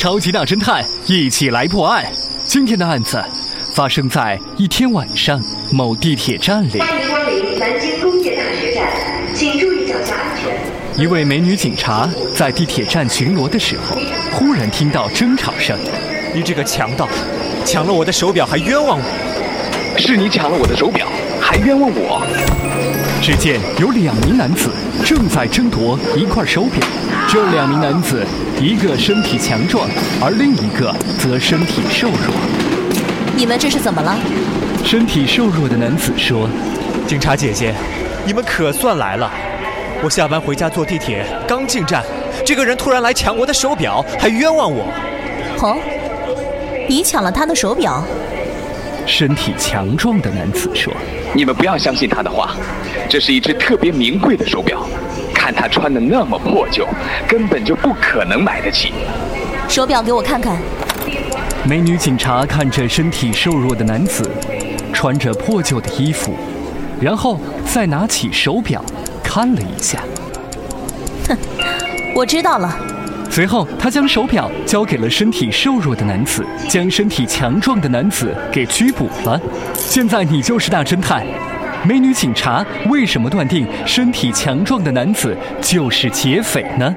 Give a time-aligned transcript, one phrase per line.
[0.00, 2.02] 超级大侦探一起来破案。
[2.46, 3.22] 今天的案子
[3.74, 5.38] 发生在一天晚上
[5.70, 6.80] 某地铁站里。
[6.80, 8.90] 欢迎光临南京工业大学站，
[9.34, 10.56] 请注意脚下安全。
[10.98, 13.98] 一位美女警察在地铁站巡逻的时候，
[14.32, 15.78] 忽然听到争吵声。
[16.34, 17.06] 你这个强盗，
[17.66, 19.98] 抢了我的手表还冤枉我！
[19.98, 21.06] 是你抢了我的手表，
[21.50, 22.22] 还冤枉我！
[23.20, 24.70] 只见有两名男子
[25.04, 26.80] 正在争夺一块手表，
[27.28, 28.24] 这两名男子
[28.60, 29.88] 一个身体强壮，
[30.22, 32.32] 而另一个则身体瘦弱。
[33.34, 34.16] 你们这是怎么了？
[34.84, 36.48] 身体瘦弱的男子说
[37.04, 37.74] ：“警察姐姐，
[38.24, 39.28] 你们可算来了！
[40.04, 42.04] 我下班回家坐地铁，刚进站，
[42.46, 44.84] 这个人突然来抢我的手表，还冤枉我。
[45.62, 45.76] 哦，
[46.88, 48.04] 你抢了他的手表？”
[49.06, 50.92] 身体强壮的男子说
[51.34, 52.54] ：“你们不要相信他的话，
[53.08, 54.86] 这是一只特别名贵的手表，
[55.34, 56.86] 看他穿的那么破旧，
[57.28, 58.92] 根本就不可能买得起。
[59.68, 60.56] 手表给我看看。”
[61.68, 64.30] 美女警察看着身体瘦弱的男子，
[64.92, 66.34] 穿着破旧的衣服，
[67.00, 68.82] 然后再拿起手表
[69.22, 70.00] 看了一下。
[71.28, 71.36] 哼，
[72.16, 72.89] 我知道了。
[73.30, 79.40] 随后，他将手表交给了身体瘦弱的男子，将身体强壮的男子给拘捕了。
[79.76, 81.24] 现在你就是大侦探，
[81.86, 86.92] 美女警察为什么断定身体强壮的男子就是劫匪呢？